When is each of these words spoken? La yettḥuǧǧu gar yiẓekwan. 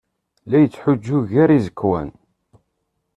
La 0.49 0.57
yettḥuǧǧu 0.59 1.17
gar 1.31 1.49
yiẓekwan. 1.53 2.09